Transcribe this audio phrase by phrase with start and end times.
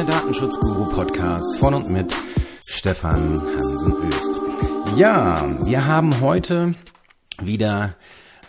[0.00, 2.14] der Datenschutzguru-Podcast von und mit
[2.66, 4.40] Stefan Hansen-Öst.
[4.96, 6.74] Ja, wir haben heute
[7.42, 7.96] wieder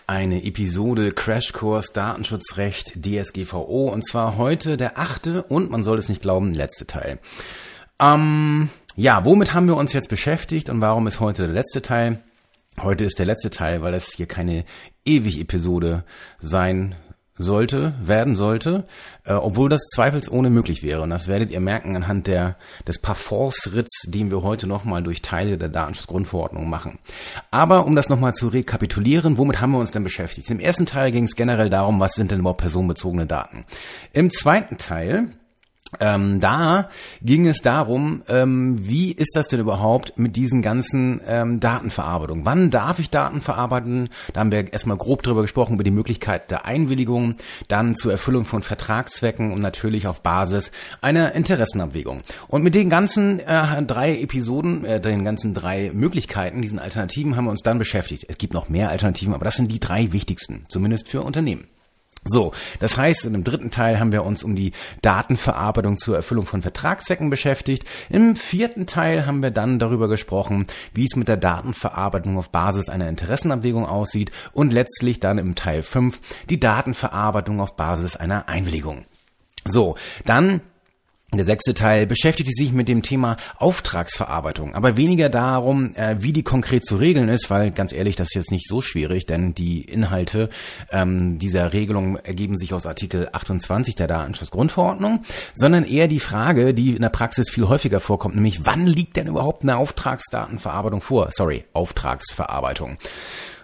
[0.07, 6.21] eine Episode Crashkurs Datenschutzrecht DSGVO und zwar heute der achte und man soll es nicht
[6.21, 7.19] glauben, letzte Teil.
[7.99, 12.23] Ähm, ja, womit haben wir uns jetzt beschäftigt und warum ist heute der letzte Teil?
[12.81, 14.63] Heute ist der letzte Teil, weil es hier keine
[15.03, 16.05] ewig Episode
[16.39, 16.95] sein
[17.41, 18.85] sollte, werden sollte,
[19.23, 21.01] äh, obwohl das zweifelsohne möglich wäre.
[21.01, 25.57] Und das werdet ihr merken anhand der, des Parforce-Ritts, den wir heute nochmal durch Teile
[25.57, 26.99] der Datenschutzgrundverordnung machen.
[27.49, 30.49] Aber um das nochmal zu rekapitulieren, womit haben wir uns denn beschäftigt?
[30.49, 33.65] Im ersten Teil ging es generell darum, was sind denn überhaupt personenbezogene Daten.
[34.13, 35.31] Im zweiten Teil
[35.99, 36.89] ähm, da
[37.21, 42.45] ging es darum, ähm, wie ist das denn überhaupt mit diesen ganzen ähm, Datenverarbeitungen?
[42.45, 44.09] Wann darf ich Daten verarbeiten?
[44.33, 47.35] Da haben wir erstmal grob drüber gesprochen, über die Möglichkeit der Einwilligung,
[47.67, 52.21] dann zur Erfüllung von Vertragszwecken und natürlich auf Basis einer Interessenabwägung.
[52.47, 57.45] Und mit den ganzen äh, drei Episoden, äh, den ganzen drei Möglichkeiten, diesen Alternativen haben
[57.45, 58.25] wir uns dann beschäftigt.
[58.29, 61.67] Es gibt noch mehr Alternativen, aber das sind die drei wichtigsten, zumindest für Unternehmen.
[62.23, 66.45] So, das heißt, in dem dritten Teil haben wir uns um die Datenverarbeitung zur Erfüllung
[66.45, 67.83] von Vertragszwecken beschäftigt.
[68.09, 72.89] Im vierten Teil haben wir dann darüber gesprochen, wie es mit der Datenverarbeitung auf Basis
[72.89, 79.05] einer Interessenabwägung aussieht und letztlich dann im Teil 5 die Datenverarbeitung auf Basis einer Einwilligung.
[79.65, 80.61] So, dann
[81.37, 86.43] der sechste Teil beschäftigt sich mit dem Thema Auftragsverarbeitung, aber weniger darum, äh, wie die
[86.43, 89.81] konkret zu regeln ist, weil ganz ehrlich, das ist jetzt nicht so schwierig, denn die
[89.81, 90.49] Inhalte
[90.91, 95.21] ähm, dieser Regelung ergeben sich aus Artikel 28 der Datenschutzgrundverordnung,
[95.53, 99.27] sondern eher die Frage, die in der Praxis viel häufiger vorkommt, nämlich wann liegt denn
[99.27, 101.29] überhaupt eine Auftragsdatenverarbeitung vor?
[101.31, 102.97] Sorry, Auftragsverarbeitung.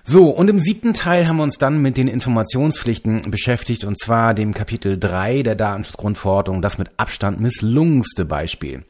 [0.09, 4.33] So, und im siebten Teil haben wir uns dann mit den Informationspflichten beschäftigt, und zwar
[4.33, 8.85] dem Kapitel 3 der Datenschutzgrundverordnung, das mit Abstand misslungenste Beispiel.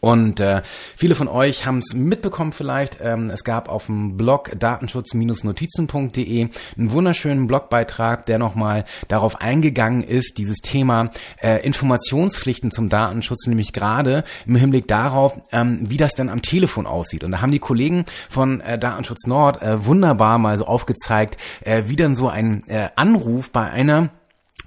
[0.00, 0.62] Und äh,
[0.96, 2.98] viele von euch haben es mitbekommen vielleicht.
[3.00, 10.38] Ähm, es gab auf dem Blog datenschutz-notizen.de einen wunderschönen Blogbeitrag, der nochmal darauf eingegangen ist,
[10.38, 11.10] dieses Thema
[11.42, 16.86] äh, Informationspflichten zum Datenschutz, nämlich gerade im Hinblick darauf, ähm, wie das dann am Telefon
[16.86, 17.24] aussieht.
[17.24, 21.84] Und da haben die Kollegen von äh, Datenschutz Nord äh, wunderbar mal so aufgezeigt, äh,
[21.86, 24.10] wie dann so ein äh, Anruf bei einer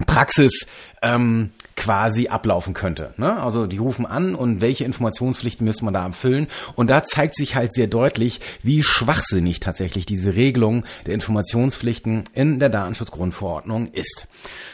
[0.05, 0.67] Praxis
[1.01, 3.13] ähm, quasi ablaufen könnte.
[3.17, 3.41] Ne?
[3.41, 6.47] Also die rufen an und welche Informationspflichten müssen man da erfüllen.
[6.75, 12.59] Und da zeigt sich halt sehr deutlich, wie schwachsinnig tatsächlich diese Regelung der Informationspflichten in
[12.59, 14.27] der Datenschutzgrundverordnung ist.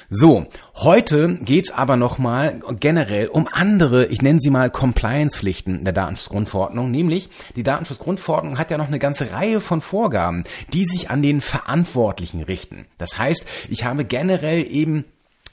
[0.10, 6.90] So, heute geht's aber nochmal generell um andere, ich nenne sie mal Compliance-Pflichten der Datenschutzgrundverordnung,
[6.90, 10.44] nämlich die Datenschutzgrundverordnung hat ja noch eine ganze Reihe von Vorgaben,
[10.74, 12.86] die sich an den Verantwortlichen richten.
[12.98, 15.06] Das heißt, ich habe generell eben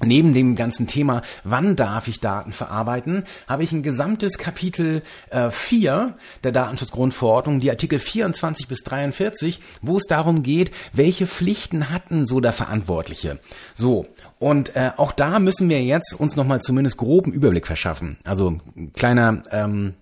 [0.04, 5.50] Neben dem ganzen Thema, wann darf ich Daten verarbeiten, habe ich ein gesamtes Kapitel äh,
[5.50, 12.26] 4 der Datenschutzgrundverordnung, die Artikel 24 bis 43, wo es darum geht, welche Pflichten hatten
[12.26, 13.38] so der Verantwortliche.
[13.74, 14.06] So,
[14.38, 18.18] und äh, auch da müssen wir jetzt uns nochmal zumindest groben Überblick verschaffen.
[18.24, 18.58] Also
[18.94, 19.94] kleiner ähm,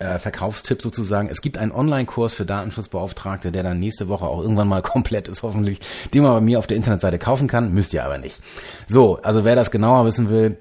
[0.00, 1.28] äh, Verkaufstipp sozusagen.
[1.28, 5.42] Es gibt einen Online-Kurs für Datenschutzbeauftragte, der dann nächste Woche auch irgendwann mal komplett ist,
[5.42, 5.80] hoffentlich,
[6.12, 7.72] den man bei mir auf der Internetseite kaufen kann.
[7.72, 8.40] Müsst ihr aber nicht.
[8.86, 10.56] So, also wer das genauer wissen will,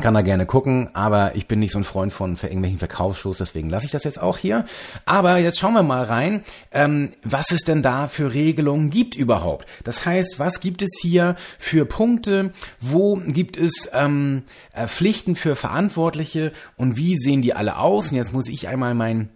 [0.00, 3.70] kann da gerne gucken, aber ich bin nicht so ein Freund von irgendwelchen Verkaufsshows, deswegen
[3.70, 4.64] lasse ich das jetzt auch hier.
[5.04, 9.66] Aber jetzt schauen wir mal rein, ähm, was es denn da für Regelungen gibt überhaupt.
[9.84, 15.54] Das heißt, was gibt es hier für Punkte, wo gibt es ähm, äh, Pflichten für
[15.54, 18.10] Verantwortliche und wie sehen die alle aus?
[18.10, 19.28] Und jetzt muss ich einmal mein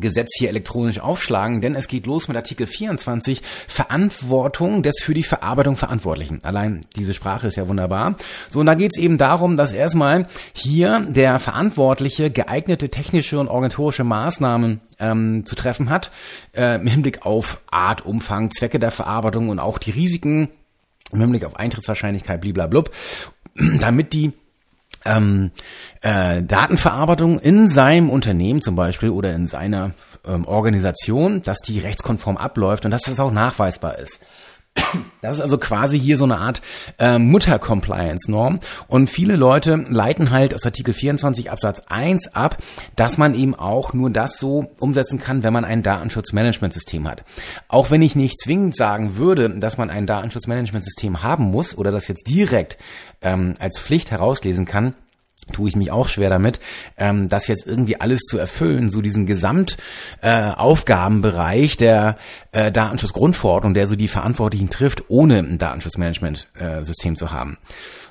[0.00, 5.22] Gesetz hier elektronisch aufschlagen, denn es geht los mit Artikel 24, Verantwortung des für die
[5.22, 6.40] Verarbeitung Verantwortlichen.
[6.42, 8.16] Allein diese Sprache ist ja wunderbar.
[8.50, 13.48] So, und da geht es eben darum, dass erstmal hier der Verantwortliche geeignete technische und
[13.48, 16.10] organisatorische Maßnahmen ähm, zu treffen hat,
[16.52, 20.48] äh, im Hinblick auf Art, Umfang, Zwecke der Verarbeitung und auch die Risiken
[21.12, 22.90] im Hinblick auf Eintrittswahrscheinlichkeit, bliblablub,
[23.80, 24.32] damit die
[25.06, 25.50] ähm,
[26.02, 29.92] äh, Datenverarbeitung in seinem Unternehmen zum Beispiel oder in seiner
[30.26, 34.20] ähm, Organisation, dass die rechtskonform abläuft und dass das auch nachweisbar ist.
[35.20, 36.62] Das ist also quasi hier so eine Art
[36.98, 38.60] äh, Mutter-Compliance-Norm.
[38.86, 42.58] Und viele Leute leiten halt aus Artikel 24 Absatz 1 ab,
[42.94, 47.24] dass man eben auch nur das so umsetzen kann, wenn man ein Datenschutzmanagementsystem hat.
[47.68, 52.08] Auch wenn ich nicht zwingend sagen würde, dass man ein Datenschutzmanagementsystem haben muss oder das
[52.08, 52.78] jetzt direkt
[53.22, 54.94] ähm, als Pflicht herauslesen kann,
[55.52, 56.60] tue ich mich auch schwer damit,
[56.96, 62.16] ähm, das jetzt irgendwie alles zu erfüllen, so diesen Gesamtaufgabenbereich äh, der
[62.52, 67.58] äh, Datenschutzgrundverordnung, der so die Verantwortlichen trifft, ohne ein Datenschutzmanagement-System äh, zu haben.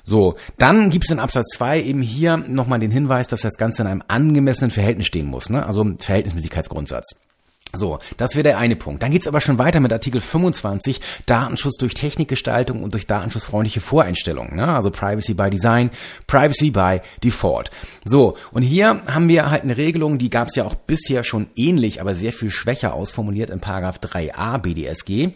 [0.04, 3.82] So, dann gibt es in Absatz 2 eben hier nochmal den Hinweis, dass das Ganze
[3.82, 5.66] in einem angemessenen Verhältnis stehen muss, ne?
[5.66, 7.16] also Verhältnismäßigkeitsgrundsatz.
[7.74, 9.02] So, das wäre der eine Punkt.
[9.02, 14.56] Dann geht's aber schon weiter mit Artikel 25, Datenschutz durch Technikgestaltung und durch datenschutzfreundliche Voreinstellungen.
[14.56, 14.68] Ne?
[14.68, 15.90] Also Privacy by Design,
[16.26, 17.70] Privacy by Default.
[18.04, 22.00] So, und hier haben wir halt eine Regelung, die gab's ja auch bisher schon ähnlich,
[22.00, 25.30] aber sehr viel schwächer ausformuliert in Paragraph 3a BDSG.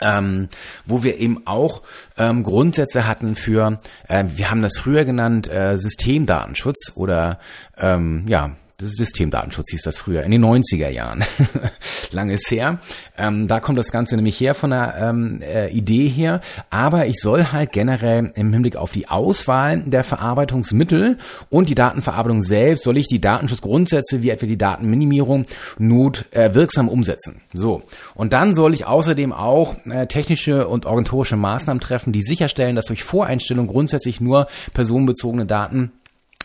[0.00, 0.48] Ähm,
[0.86, 1.82] wo wir eben auch
[2.16, 7.40] ähm, Grundsätze hatten für, äh, wir haben das früher genannt, äh, Systemdatenschutz oder
[7.76, 11.24] ähm, ja, Systemdatenschutz hieß das früher, in den 90er Jahren.
[12.12, 12.80] Lange ist her.
[13.16, 16.40] Ähm, da kommt das Ganze nämlich her von der ähm, äh, Idee her.
[16.70, 21.18] Aber ich soll halt generell im Hinblick auf die Auswahl der Verarbeitungsmittel
[21.48, 25.46] und die Datenverarbeitung selbst, soll ich die Datenschutzgrundsätze wie etwa die Datenminimierung
[25.78, 27.42] not äh, wirksam umsetzen.
[27.52, 27.82] So.
[28.14, 32.86] Und dann soll ich außerdem auch äh, technische und organisatorische Maßnahmen treffen, die sicherstellen, dass
[32.86, 35.92] durch Voreinstellung grundsätzlich nur personenbezogene Daten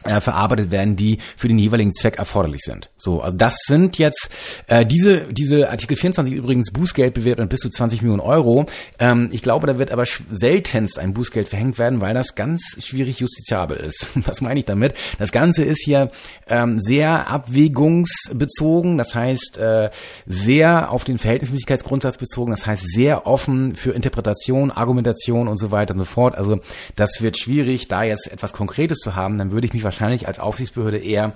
[0.04, 2.90] äh, verarbeitet werden, die für den jeweiligen Zweck erforderlich sind.
[2.98, 4.30] So, also das sind jetzt
[4.68, 8.66] äh, diese diese Artikel 24 übrigens Bußgeld bewertet bis zu 20 Millionen Euro.
[9.00, 13.20] Ähm, ich glaube, da wird aber seltenst ein Bußgeld verhängt werden, weil das ganz schwierig
[13.20, 14.08] justiziabel ist.
[14.28, 14.94] Was meine ich damit?
[15.18, 16.12] Das Ganze ist hier
[16.48, 19.90] ähm, sehr abwägungsbezogen, das heißt äh,
[20.26, 25.94] sehr auf den Verhältnismäßigkeitsgrundsatz bezogen, das heißt sehr offen für Interpretation, Argumentation und so weiter
[25.94, 26.36] und so fort.
[26.36, 26.60] Also
[26.96, 29.38] das wird schwierig, da jetzt etwas Konkretes zu haben.
[29.38, 31.34] Dann würde ich mich wahrscheinlich als Aufsichtsbehörde eher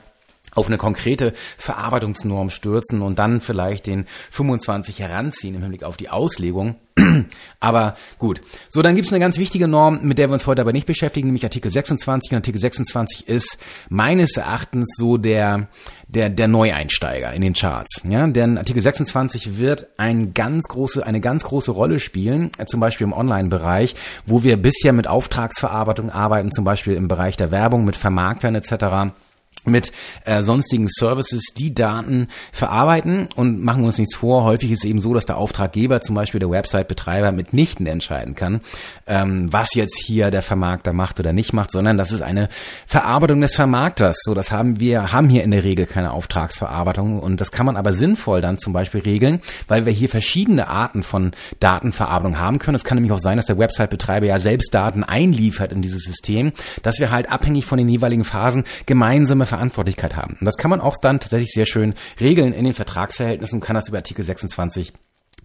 [0.56, 6.10] auf eine konkrete Verarbeitungsnorm stürzen und dann vielleicht den 25 heranziehen im Hinblick auf die
[6.10, 6.76] Auslegung.
[7.60, 8.42] Aber gut.
[8.70, 11.28] So, dann gibt's eine ganz wichtige Norm, mit der wir uns heute aber nicht beschäftigen,
[11.28, 12.32] nämlich Artikel 26.
[12.32, 13.58] Und Artikel 26 ist
[13.90, 15.68] meines Erachtens so der,
[16.08, 18.04] der, der Neueinsteiger in den Charts.
[18.08, 22.80] Ja, denn Artikel 26 wird ein ganz große, eine ganz große Rolle spielen, äh, zum
[22.80, 27.86] Beispiel im Online-Bereich, wo wir bisher mit Auftragsverarbeitung arbeiten, zum Beispiel im Bereich der Werbung,
[27.86, 29.14] mit Vermarktern etc
[29.66, 29.92] mit
[30.26, 34.44] äh, sonstigen Services die Daten verarbeiten und machen uns nichts vor.
[34.44, 38.62] Häufig ist eben so, dass der Auftraggeber, zum Beispiel der Website-Betreiber, mitnichten entscheiden kann,
[39.08, 42.48] ähm, was jetzt hier der Vermarkter macht oder nicht macht, sondern das ist eine
[42.88, 44.20] Verarbeitung des Vermarkters.
[44.24, 47.78] So, das haben wir, haben hier in der Regel keine Auftragsverarbeitung und das kann man
[47.78, 52.76] aber sinnvoll dann zum Beispiel regeln, weil wir hier verschiedene Arten von Datenverarbeitung haben können.
[52.76, 56.54] Es kann nämlich auch sein, dass der Website-Betreiber ja selbst Daten einliefert in dieses System,
[56.84, 60.38] dass wir halt abhängig von den jeweiligen Phasen gemeinsame Verantwortlichkeit haben.
[60.40, 63.90] Und das kann man auch dann tatsächlich sehr schön regeln in den Vertragsverhältnissen, kann das
[63.90, 64.94] über Artikel 26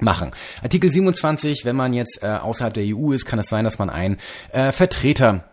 [0.01, 0.31] machen.
[0.63, 3.91] Artikel 27, wenn man jetzt äh, außerhalb der EU ist, kann es sein, dass man
[3.91, 4.19] einen
[4.53, 5.45] äh, Vertreter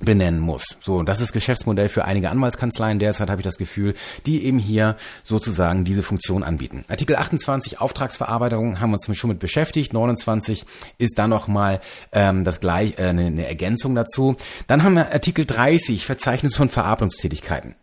[0.00, 0.76] benennen muss.
[0.80, 3.94] So, das ist Geschäftsmodell für einige Anwaltskanzleien derzeit, habe ich das Gefühl,
[4.26, 6.84] die eben hier sozusagen diese Funktion anbieten.
[6.88, 9.92] Artikel 28 Auftragsverarbeitung haben wir uns schon mit beschäftigt.
[9.92, 10.64] 29
[10.98, 11.80] ist da nochmal
[12.12, 14.36] ähm, das gleich äh, eine, eine Ergänzung dazu.
[14.66, 17.74] Dann haben wir Artikel 30 Verzeichnis von Verarbeitungstätigkeiten.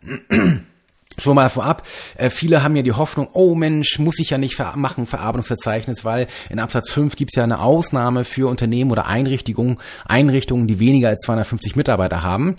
[1.18, 1.82] Schon mal vorab,
[2.16, 6.04] äh, viele haben ja die Hoffnung, oh Mensch, muss ich ja nicht ver machen, Verarbeitungsverzeichnis,
[6.04, 10.78] weil in Absatz 5 gibt es ja eine Ausnahme für Unternehmen oder Einrichtungen, Einrichtungen, die
[10.78, 12.56] weniger als 250 Mitarbeiter haben.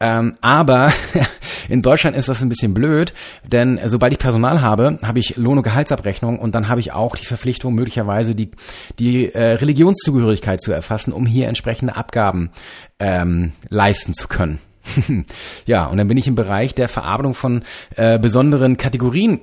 [0.00, 0.92] Ähm, aber
[1.68, 3.12] in Deutschland ist das ein bisschen blöd,
[3.46, 7.14] denn sobald ich Personal habe, habe ich Lohn- und Gehaltsabrechnung und dann habe ich auch
[7.14, 8.50] die Verpflichtung, möglicherweise die,
[8.98, 12.50] die äh, Religionszugehörigkeit zu erfassen, um hier entsprechende Abgaben
[12.98, 14.58] ähm, leisten zu können.
[15.66, 17.62] ja, und dann bin ich im Bereich der Verarbeitung von
[17.96, 19.40] äh, besonderen Kategorien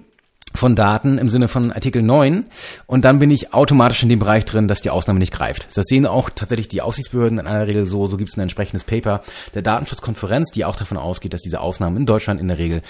[0.53, 2.45] von Daten im Sinne von Artikel 9
[2.87, 5.67] und dann bin ich automatisch in dem Bereich drin, dass die Ausnahme nicht greift.
[5.75, 8.07] Das sehen auch tatsächlich die Aufsichtsbehörden in aller Regel so.
[8.07, 9.21] So gibt es ein entsprechendes Paper
[9.53, 12.81] der Datenschutzkonferenz, die auch davon ausgeht, dass diese Ausnahmen in Deutschland in der Regel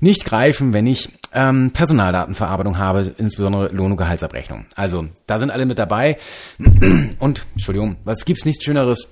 [0.00, 4.66] nicht greifen, wenn ich ähm, Personaldatenverarbeitung habe, insbesondere Lohn- und Gehaltsabrechnung.
[4.74, 6.18] Also da sind alle mit dabei
[7.18, 9.08] und Entschuldigung, was gibt's nichts Schöneres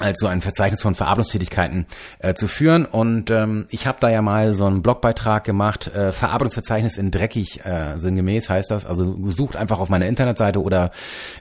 [0.00, 1.86] als so ein Verzeichnis von Verarbeitungstätigkeiten
[2.18, 2.84] äh, zu führen.
[2.84, 7.64] Und ähm, ich habe da ja mal so einen Blogbeitrag gemacht, äh, Verarbeitungsverzeichnis in dreckig
[7.64, 8.86] äh, sinngemäß heißt das.
[8.86, 10.90] Also sucht einfach auf meiner Internetseite oder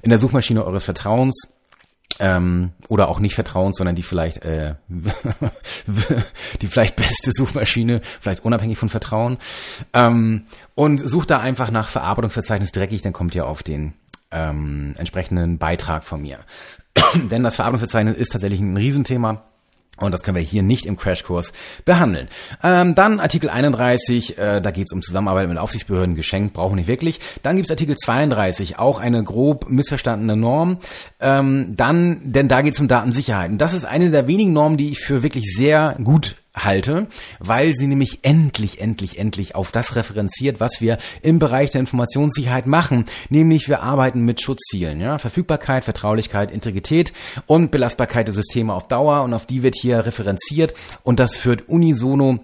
[0.02, 1.54] in der Suchmaschine eures Vertrauens
[2.20, 4.76] ähm, oder auch nicht Vertrauens, sondern die vielleicht äh,
[6.62, 9.38] die vielleicht beste Suchmaschine, vielleicht unabhängig von Vertrauen.
[9.94, 13.94] Ähm, und sucht da einfach nach Verarbeitungsverzeichnis dreckig, dann kommt ihr auf den
[14.32, 16.40] ähm, entsprechenden Beitrag von mir.
[17.32, 19.44] Denn das Verarbeitungsverzeichnis ist tatsächlich ein Riesenthema.
[19.98, 21.54] Und das können wir hier nicht im Crashkurs
[21.86, 22.28] behandeln.
[22.64, 26.78] Ähm, dann Artikel 31, äh, da geht es um Zusammenarbeit mit Aufsichtsbehörden, geschenkt, brauchen wir
[26.78, 27.20] nicht wirklich.
[27.44, 30.78] Dann gibt es Artikel 32, auch eine grob missverstandene Norm.
[31.20, 33.52] Ähm, dann, denn da geht es um Datensicherheit.
[33.52, 37.08] Und das ist eine der wenigen Normen, die ich für wirklich sehr gut halte,
[37.40, 42.68] weil sie nämlich endlich, endlich, endlich auf das referenziert, was wir im Bereich der Informationssicherheit
[42.68, 47.14] machen, nämlich wir arbeiten mit Schutzzielen, ja, Verfügbarkeit, Vertraulichkeit, Integrität
[47.48, 49.24] und Belastbarkeit der Systeme auf Dauer.
[49.24, 50.74] Und auf die wird hier referenziert.
[51.04, 52.40] Und das führt unisono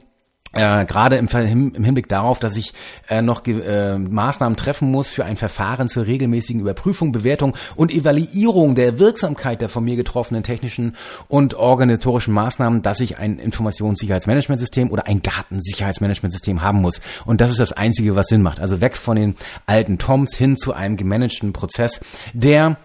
[0.57, 2.73] äh, gerade im, im, Hinblick darauf, dass ich
[3.09, 8.75] äh, noch äh, Maßnahmen treffen muss für ein Verfahren zur regelmäßigen Überprüfung, Bewertung und Evaluierung
[8.75, 10.95] der Wirksamkeit der von mir getroffenen technischen
[11.27, 17.01] und organisatorischen Maßnahmen, dass ich ein Informationssicherheitsmanagementsystem oder ein Datensicherheitsmanagementsystem haben muss.
[17.25, 18.59] Und das ist das Einzige, was Sinn macht.
[18.59, 19.35] Also weg von den
[19.65, 22.01] alten Toms hin zu einem gemanagten Prozess,
[22.33, 22.77] der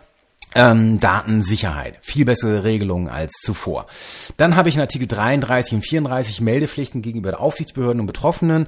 [0.55, 1.99] ähm, Datensicherheit.
[2.03, 3.87] Viel bessere Regelungen als zuvor.
[4.37, 8.67] Dann habe ich in Artikel 33 und 34 Meldepflichten gegenüber Aufsichtsbehörden und Betroffenen.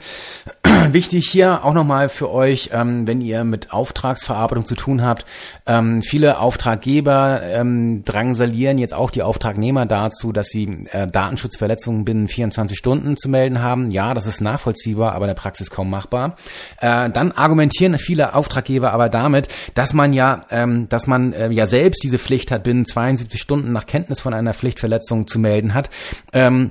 [0.90, 5.26] Wichtig hier auch nochmal für euch, ähm, wenn ihr mit Auftragsverarbeitung zu tun habt.
[5.66, 12.28] Ähm, viele Auftraggeber ähm, drangsalieren jetzt auch die Auftragnehmer dazu, dass sie äh, Datenschutzverletzungen binnen
[12.28, 13.90] 24 Stunden zu melden haben.
[13.90, 16.36] Ja, das ist nachvollziehbar, aber in der Praxis kaum machbar.
[16.80, 21.66] Äh, dann argumentieren viele Auftraggeber aber damit, dass man ja, ähm, dass man äh, ja
[21.74, 25.90] selbst diese Pflicht hat, binnen 72 Stunden nach Kenntnis von einer Pflichtverletzung zu melden hat.
[26.32, 26.70] Ähm,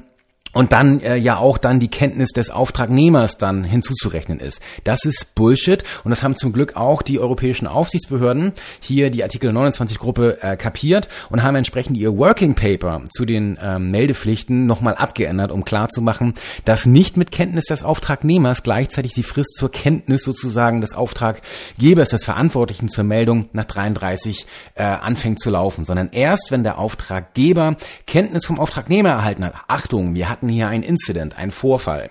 [0.53, 4.61] und dann äh, ja auch dann die Kenntnis des Auftragnehmers dann hinzuzurechnen ist.
[4.83, 9.51] Das ist Bullshit und das haben zum Glück auch die europäischen Aufsichtsbehörden hier die Artikel
[9.51, 14.95] 29 Gruppe äh, kapiert und haben entsprechend ihr Working Paper zu den ähm, Meldepflichten nochmal
[14.95, 16.33] abgeändert, um klarzumachen,
[16.65, 22.25] dass nicht mit Kenntnis des Auftragnehmers gleichzeitig die Frist zur Kenntnis sozusagen des Auftraggebers, des
[22.25, 24.45] Verantwortlichen zur Meldung nach 33
[24.75, 29.55] äh, anfängt zu laufen, sondern erst wenn der Auftraggeber Kenntnis vom Auftragnehmer erhalten hat.
[29.67, 32.09] Achtung, wir hatten hatten hier ein Incident, ein Vorfall.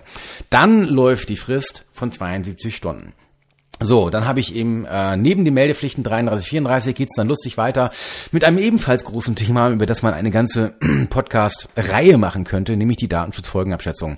[0.49, 3.13] Dann läuft die Frist von 72 Stunden.
[3.85, 7.91] So, dann habe ich eben äh, neben den Meldepflichten 33, 34 geht's dann lustig weiter
[8.31, 10.73] mit einem ebenfalls großen Thema, über das man eine ganze
[11.09, 14.17] Podcast-Reihe machen könnte, nämlich die Datenschutzfolgenabschätzung.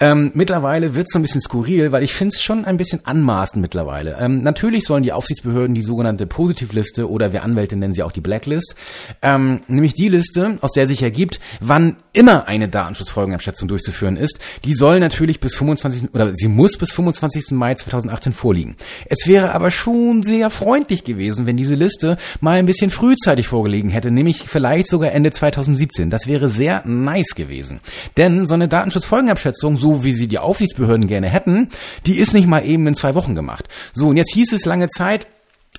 [0.00, 3.62] Ähm, mittlerweile wird's so ein bisschen skurril, weil ich finde es schon ein bisschen anmaßend
[3.62, 4.16] mittlerweile.
[4.18, 8.20] Ähm, natürlich sollen die Aufsichtsbehörden die sogenannte Positivliste oder wir Anwälte nennen sie auch die
[8.20, 8.74] Blacklist,
[9.22, 14.74] ähm, nämlich die Liste, aus der sich ergibt, wann immer eine Datenschutzfolgenabschätzung durchzuführen ist, die
[14.74, 17.52] soll natürlich bis 25 oder sie muss bis 25.
[17.52, 18.76] Mai 2018 vorliegen.
[19.06, 23.90] Es wäre aber schon sehr freundlich gewesen, wenn diese Liste mal ein bisschen frühzeitig vorgelegen
[23.90, 26.10] hätte, nämlich vielleicht sogar Ende 2017.
[26.10, 27.80] Das wäre sehr nice gewesen.
[28.16, 31.68] Denn so eine Datenschutzfolgenabschätzung, so wie sie die Aufsichtsbehörden gerne hätten,
[32.06, 33.68] die ist nicht mal eben in zwei Wochen gemacht.
[33.92, 35.26] So, und jetzt hieß es lange Zeit,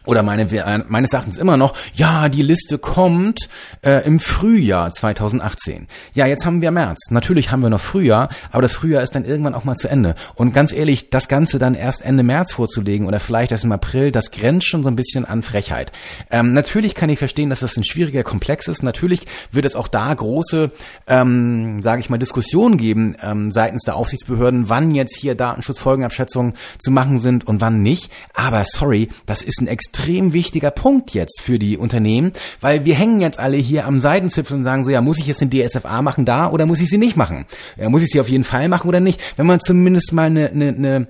[0.06, 3.50] oder meine, äh, meines Erachtens immer noch, ja, die Liste kommt
[3.82, 5.88] äh, im Frühjahr 2018.
[6.14, 7.10] Ja, jetzt haben wir März.
[7.10, 10.16] Natürlich haben wir noch Frühjahr, aber das Frühjahr ist dann irgendwann auch mal zu Ende.
[10.36, 14.12] Und ganz ehrlich, das Ganze dann erst Ende März vorzulegen oder vielleicht erst im April,
[14.12, 15.92] das grenzt schon so ein bisschen an Frechheit.
[16.32, 18.84] Ähm, natürlich kann ich verstehen, dass das ein schwieriger Komplex ist.
[18.84, 20.72] Natürlich wird es auch da große,
[21.08, 26.92] ähm, sage ich mal, Diskussionen geben ähm, seitens der Aufsichtsbehörden, wann jetzt hier Datenschutzfolgenabschätzungen zu
[26.92, 28.12] machen sind und wann nicht.
[28.34, 29.95] Aber sorry, das ist ein extrem
[30.34, 34.64] wichtiger Punkt jetzt für die Unternehmen, weil wir hängen jetzt alle hier am Seitenzipfel und
[34.64, 37.18] sagen so, ja, muss ich jetzt eine DSFA machen da oder muss ich sie nicht
[37.18, 37.46] machen?
[37.78, 39.22] Ja, muss ich sie auf jeden Fall machen oder nicht?
[39.38, 41.08] Wenn man zumindest mal eine, eine, eine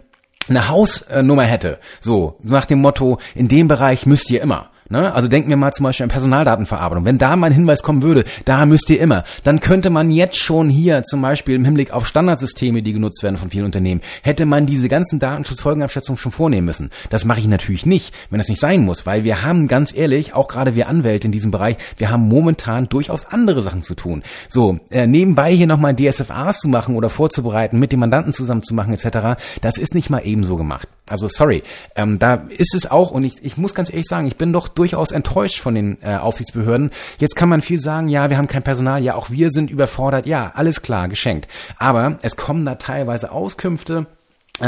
[0.48, 4.70] eine Hausnummer hätte, so nach dem Motto, in dem Bereich müsst ihr immer.
[4.88, 5.14] Ne?
[5.14, 7.06] Also denken wir mal zum Beispiel an Personaldatenverarbeitung.
[7.06, 10.38] Wenn da mal ein Hinweis kommen würde, da müsst ihr immer, dann könnte man jetzt
[10.38, 14.46] schon hier zum Beispiel im Hinblick auf Standardsysteme, die genutzt werden von vielen Unternehmen, hätte
[14.46, 16.92] man diese ganzen Datenschutzfolgenabschätzungen schon vornehmen müssen.
[17.10, 20.36] Das mache ich natürlich nicht, wenn das nicht sein muss, weil wir haben ganz ehrlich,
[20.36, 24.22] auch gerade wir Anwälte in diesem Bereich, wir haben momentan durchaus andere Sachen zu tun.
[24.48, 28.76] So, äh, nebenbei hier nochmal DSFAs zu machen oder vorzubereiten, mit dem Mandanten zusammen zu
[28.76, 30.88] machen etc., das ist nicht mal ebenso gemacht.
[31.08, 31.62] Also sorry,
[31.96, 34.68] ähm, da ist es auch, und ich, ich muss ganz ehrlich sagen, ich bin doch
[34.68, 36.90] durchaus enttäuscht von den äh, Aufsichtsbehörden.
[37.20, 40.26] Jetzt kann man viel sagen, ja, wir haben kein Personal, ja, auch wir sind überfordert,
[40.26, 41.48] ja, alles klar, geschenkt.
[41.78, 44.08] Aber es kommen da teilweise Auskünfte,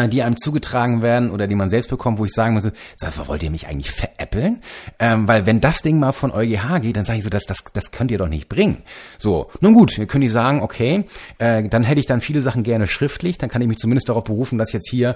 [0.10, 3.42] die einem zugetragen werden oder die man selbst bekommt, wo ich sagen muss, sag, wollt
[3.42, 4.62] ihr mich eigentlich veräppeln?
[5.00, 7.64] Ähm, weil wenn das Ding mal von EuGH geht, dann sage ich so, das, das,
[7.72, 8.84] das könnt ihr doch nicht bringen.
[9.18, 11.06] So, nun gut, können die sagen, okay,
[11.38, 14.26] äh, dann hätte ich dann viele Sachen gerne schriftlich, dann kann ich mich zumindest darauf
[14.26, 15.16] berufen, dass jetzt hier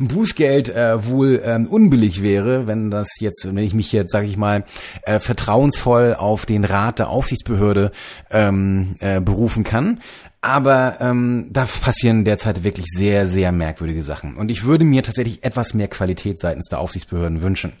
[0.00, 4.26] ein Bußgeld äh, wohl ähm, unbillig wäre, wenn das jetzt, wenn ich mich jetzt, sage
[4.26, 4.64] ich mal,
[5.02, 7.92] äh, vertrauensvoll auf den Rat der Aufsichtsbehörde
[8.30, 10.00] ähm, äh, berufen kann.
[10.40, 14.36] Aber ähm, da passieren derzeit wirklich sehr, sehr merkwürdige Sachen.
[14.36, 17.72] Und ich würde mir tatsächlich etwas mehr Qualität seitens der Aufsichtsbehörden wünschen.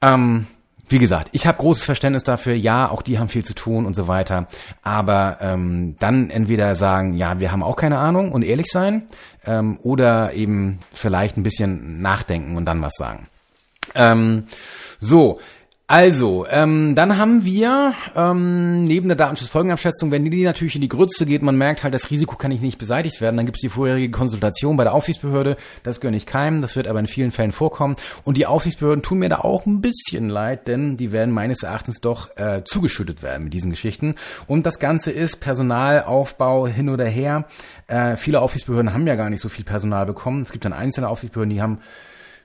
[0.00, 0.46] Ähm,
[0.88, 3.94] wie gesagt, ich habe großes Verständnis dafür, ja, auch die haben viel zu tun und
[3.94, 4.46] so weiter.
[4.82, 9.04] Aber ähm, dann entweder sagen, ja, wir haben auch keine Ahnung und ehrlich sein,
[9.46, 13.26] ähm, oder eben vielleicht ein bisschen nachdenken und dann was sagen.
[13.94, 14.44] Ähm,
[15.00, 15.40] so,
[15.86, 21.26] Also, ähm, dann haben wir ähm, neben der Datenschutzfolgenabschätzung, wenn die natürlich in die Grütze
[21.26, 24.10] geht, man merkt halt, das Risiko kann nicht beseitigt werden, dann gibt es die vorherige
[24.10, 27.96] Konsultation bei der Aufsichtsbehörde, das gehört nicht keinem, das wird aber in vielen Fällen vorkommen.
[28.24, 32.00] Und die Aufsichtsbehörden tun mir da auch ein bisschen leid, denn die werden meines Erachtens
[32.00, 34.14] doch äh, zugeschüttet werden mit diesen Geschichten.
[34.46, 37.44] Und das Ganze ist Personalaufbau hin oder her.
[37.88, 41.10] Äh, viele Aufsichtsbehörden haben ja gar nicht so viel Personal bekommen, es gibt dann einzelne
[41.10, 41.80] Aufsichtsbehörden, die haben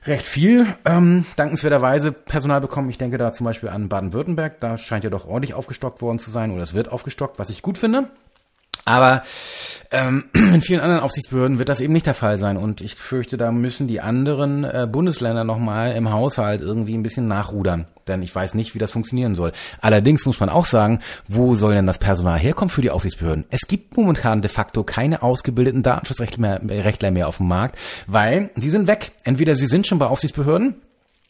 [0.04, 2.90] recht viel ähm, dankenswerterweise Personal bekommen.
[2.90, 4.60] Ich denke da zum Beispiel an Baden-Württemberg.
[4.60, 7.62] Da scheint ja doch ordentlich aufgestockt worden zu sein oder es wird aufgestockt, was ich
[7.62, 8.08] gut finde.
[8.84, 9.22] Aber
[9.90, 12.56] ähm, in vielen anderen Aufsichtsbehörden wird das eben nicht der Fall sein.
[12.56, 17.26] Und ich fürchte, da müssen die anderen äh, Bundesländer nochmal im Haushalt irgendwie ein bisschen
[17.26, 17.86] nachrudern.
[18.08, 19.52] Denn ich weiß nicht, wie das funktionieren soll.
[19.80, 23.44] Allerdings muss man auch sagen, wo soll denn das Personal herkommen für die Aufsichtsbehörden?
[23.50, 28.70] Es gibt momentan de facto keine ausgebildeten Datenschutzrechtler mehr, mehr auf dem Markt, weil sie
[28.70, 29.12] sind weg.
[29.24, 30.76] Entweder sie sind schon bei Aufsichtsbehörden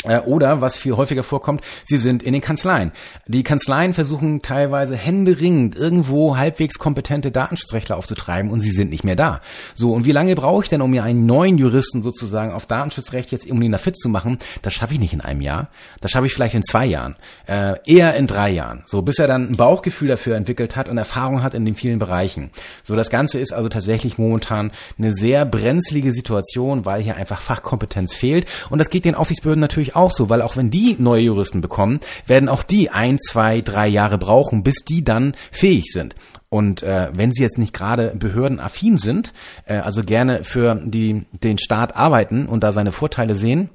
[0.04, 2.92] oder, was viel häufiger vorkommt, sie sind in den Kanzleien.
[3.26, 9.16] Die Kanzleien versuchen teilweise händeringend irgendwo halbwegs kompetente Datenschutzrechtler aufzutreiben und sie sind nicht mehr
[9.16, 9.40] da.
[9.74, 13.30] So, und wie lange brauche ich denn, um mir einen neuen Juristen sozusagen auf Datenschutzrecht
[13.30, 14.38] jetzt irgendwie fit zu machen?
[14.62, 15.68] Das schaffe ich nicht in einem Jahr.
[16.00, 17.16] Das schaffe ich vielleicht in zwei Jahren.
[17.46, 18.82] Äh, eher in drei Jahren.
[18.86, 21.98] So, bis er dann ein Bauchgefühl dafür entwickelt hat und Erfahrung hat in den vielen
[21.98, 22.50] Bereichen.
[22.82, 28.14] So, das Ganze ist also tatsächlich momentan eine sehr brenzlige Situation, weil hier einfach Fachkompetenz
[28.14, 28.46] fehlt.
[28.70, 31.60] Und das geht den Aufsichtsbehörden natürlich natürlich auch so, weil auch wenn die neue Juristen
[31.60, 36.14] bekommen, werden auch die ein, zwei, drei Jahre brauchen, bis die dann fähig sind.
[36.48, 39.32] Und äh, wenn sie jetzt nicht gerade behördenaffin sind,
[39.66, 43.70] äh, also gerne für die, den Staat arbeiten und da seine Vorteile sehen,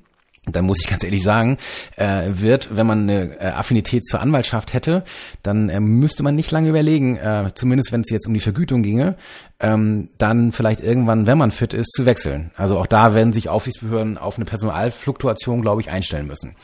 [0.51, 1.57] dann muss ich ganz ehrlich sagen,
[1.95, 5.03] äh, wird, wenn man eine äh, Affinität zur Anwaltschaft hätte,
[5.43, 8.83] dann äh, müsste man nicht lange überlegen, äh, zumindest wenn es jetzt um die Vergütung
[8.83, 9.15] ginge,
[9.59, 12.51] ähm, dann vielleicht irgendwann, wenn man fit ist, zu wechseln.
[12.55, 16.55] Also auch da werden sich Aufsichtsbehörden auf eine Personalfluktuation, glaube ich, einstellen müssen.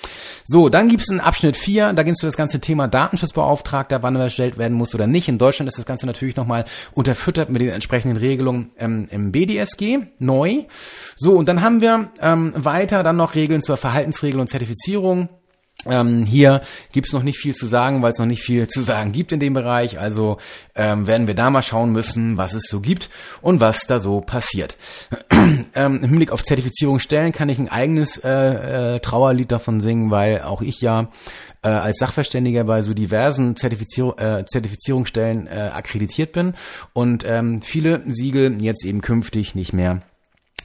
[0.43, 4.03] So, dann gibt es einen Abschnitt 4, da geht es für das ganze Thema Datenschutzbeauftragter,
[4.03, 5.27] wann er erstellt werden muss oder nicht.
[5.29, 9.99] In Deutschland ist das Ganze natürlich nochmal unterfüttert mit den entsprechenden Regelungen ähm, im BDSG,
[10.19, 10.65] neu.
[11.15, 15.29] So, und dann haben wir ähm, weiter dann noch Regeln zur Verhaltensregel und Zertifizierung.
[15.87, 16.61] Ähm, hier
[16.91, 19.39] gibt's noch nicht viel zu sagen, weil es noch nicht viel zu sagen gibt in
[19.39, 19.99] dem Bereich.
[19.99, 20.37] Also
[20.75, 23.09] ähm, werden wir da mal schauen müssen, was es so gibt
[23.41, 24.77] und was da so passiert.
[25.31, 30.41] ähm, Im Hinblick auf Zertifizierungsstellen kann ich ein eigenes äh, äh, Trauerlied davon singen, weil
[30.41, 31.09] auch ich ja
[31.63, 36.53] äh, als Sachverständiger bei so diversen Zertifizier äh, Zertifizierungsstellen äh, akkreditiert bin
[36.93, 40.01] und ähm, viele Siegel jetzt eben künftig nicht mehr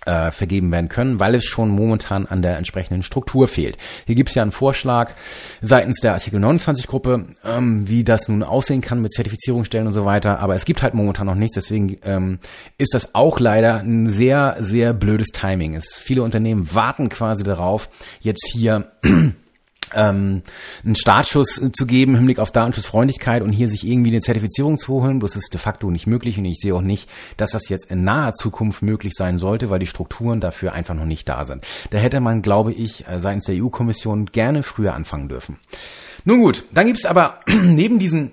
[0.07, 3.77] äh, vergeben werden können, weil es schon momentan an der entsprechenden Struktur fehlt.
[4.07, 5.13] Hier gibt es ja einen Vorschlag
[5.61, 10.05] seitens der Artikel 29 Gruppe, ähm, wie das nun aussehen kann mit Zertifizierungsstellen und so
[10.05, 12.39] weiter, aber es gibt halt momentan noch nichts, deswegen ähm,
[12.79, 15.75] ist das auch leider ein sehr, sehr blödes Timing.
[15.75, 17.89] Es, viele Unternehmen warten quasi darauf,
[18.21, 18.93] jetzt hier
[19.95, 20.43] ähm,
[20.85, 24.95] einen Startschuss zu geben im Hinblick auf Datenschutzfreundlichkeit und hier sich irgendwie eine Zertifizierung zu
[24.95, 25.21] holen.
[25.21, 28.05] Das ist de facto nicht möglich und ich sehe auch nicht, dass das jetzt in
[28.05, 31.67] naher Zukunft möglich sein sollte, weil die Strukturen dafür einfach noch nicht da sind.
[31.91, 35.59] Da hätte man, glaube ich, äh, seitens der EU-Kommission gerne früher anfangen dürfen.
[36.25, 38.33] Nun gut, dann gibt es aber neben diesen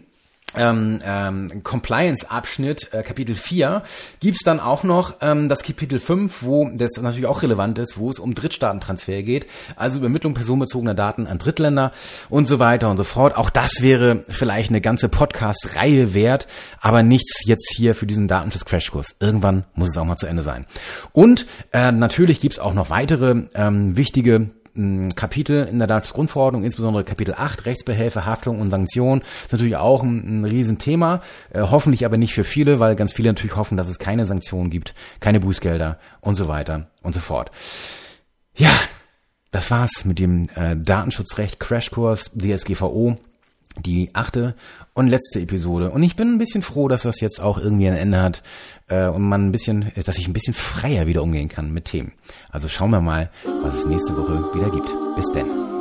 [0.55, 3.83] ähm, ähm, Compliance-Abschnitt, äh, Kapitel 4,
[4.19, 8.09] gibt's dann auch noch ähm, das Kapitel 5, wo das natürlich auch relevant ist, wo
[8.09, 11.91] es um Drittstaatentransfer geht, also Übermittlung personenbezogener Daten an Drittländer
[12.29, 13.35] und so weiter und so fort.
[13.35, 16.47] Auch das wäre vielleicht eine ganze Podcast-Reihe wert,
[16.81, 19.15] aber nichts jetzt hier für diesen Datenschutz-Crashkurs.
[19.19, 20.65] Irgendwann muss es auch mal zu Ende sein.
[21.11, 24.49] Und äh, natürlich gibt's auch noch weitere ähm, wichtige
[25.15, 30.41] Kapitel in der Datenschutzgrundverordnung, insbesondere Kapitel 8, Rechtsbehelfe, Haftung und Sanktionen, ist natürlich auch ein,
[30.41, 33.99] ein Riesenthema, äh, hoffentlich aber nicht für viele, weil ganz viele natürlich hoffen, dass es
[33.99, 37.51] keine Sanktionen gibt, keine Bußgelder und so weiter und so fort.
[38.55, 38.71] Ja,
[39.51, 43.17] das war's mit dem äh, Datenschutzrecht Crashkurs DSGVO
[43.77, 44.55] die achte
[44.93, 45.91] und letzte Episode.
[45.91, 48.43] Und ich bin ein bisschen froh, dass das jetzt auch irgendwie ein Ende hat
[48.87, 52.13] äh, und man ein bisschen, dass ich ein bisschen freier wieder umgehen kann mit Themen.
[52.51, 53.29] Also schauen wir mal,
[53.63, 54.89] was es nächste Woche wieder gibt.
[55.15, 55.72] Bis denn.